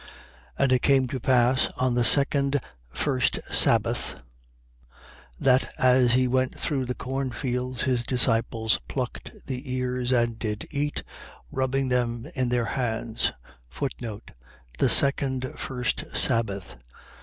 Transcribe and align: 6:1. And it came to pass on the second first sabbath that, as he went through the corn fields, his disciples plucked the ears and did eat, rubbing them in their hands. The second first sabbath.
6:1. 0.01 0.07
And 0.63 0.71
it 0.71 0.79
came 0.81 1.07
to 1.09 1.19
pass 1.19 1.67
on 1.77 1.93
the 1.93 2.03
second 2.03 2.59
first 2.89 3.37
sabbath 3.51 4.15
that, 5.39 5.71
as 5.77 6.13
he 6.13 6.27
went 6.27 6.59
through 6.59 6.85
the 6.87 6.95
corn 6.95 7.29
fields, 7.29 7.83
his 7.83 8.03
disciples 8.03 8.79
plucked 8.87 9.45
the 9.45 9.71
ears 9.75 10.11
and 10.11 10.39
did 10.39 10.65
eat, 10.71 11.03
rubbing 11.51 11.89
them 11.89 12.25
in 12.33 12.49
their 12.49 12.65
hands. 12.65 13.31
The 13.69 14.89
second 14.89 15.53
first 15.55 16.05
sabbath. 16.15 16.77